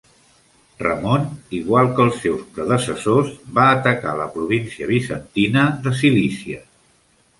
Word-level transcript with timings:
Ramon, 0.83 1.25
igual 1.57 1.89
que 1.99 2.07
els 2.09 2.17
seus 2.23 2.41
predecessors, 2.55 3.29
va 3.59 3.67
atacar 3.75 4.15
la 4.23 4.29
província 4.39 4.89
bizantina 4.93 5.67
de 5.85 5.95
Cilícia. 6.01 6.65